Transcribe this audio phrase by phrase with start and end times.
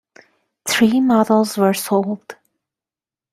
[0.67, 2.35] Three models were sold.